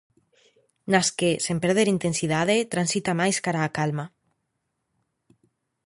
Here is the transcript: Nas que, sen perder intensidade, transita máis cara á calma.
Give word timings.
Nas 0.91 1.07
que, 1.19 1.29
sen 1.45 1.57
perder 1.63 1.87
intensidade, 1.95 2.57
transita 2.73 3.11
máis 3.21 3.37
cara 3.45 3.65
á 3.67 3.69
calma. 3.77 4.05